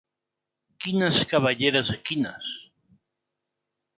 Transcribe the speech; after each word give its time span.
Quines 0.85 1.19
cabelleres 1.33 1.93
equines! 1.97 2.49